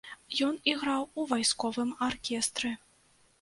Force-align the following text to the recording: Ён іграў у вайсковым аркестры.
Ён 0.45 0.55
іграў 0.71 1.03
у 1.19 1.25
вайсковым 1.33 1.93
аркестры. 2.07 2.73